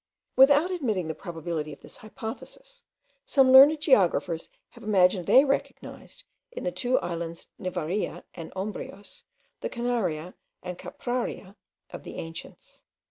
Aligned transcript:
Without 0.35 0.71
admitting 0.71 1.07
the 1.09 1.13
probability 1.13 1.71
of 1.71 1.81
this 1.81 1.97
hypothesis, 1.97 2.85
some 3.23 3.51
learned 3.51 3.79
geographers 3.79 4.49
have 4.69 4.81
imagined 4.83 5.27
they 5.27 5.45
recognized, 5.45 6.23
in 6.51 6.63
the 6.63 6.71
two 6.71 6.97
islands 7.01 7.49
Nivaria 7.59 8.23
and 8.33 8.51
Ombrios, 8.55 9.25
the 9.59 9.69
Canaria 9.69 10.33
and 10.63 10.79
Capraria 10.79 11.55
of 11.91 12.01
the 12.01 12.15
ancients. 12.15 12.81